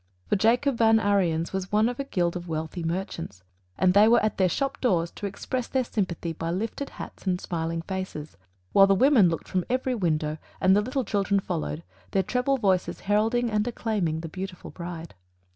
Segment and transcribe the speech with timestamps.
[0.25, 3.43] For Jacob Van Ariens was one of a guild of wealthy merchants,
[3.77, 7.39] and they were at their shop doors to express their sympathy by lifted hats and
[7.39, 8.35] smiling faces;
[8.73, 11.83] while the women looked from every window, and the little children followed,
[12.13, 15.13] their treble voices heralding and acclaiming the beautiful bride.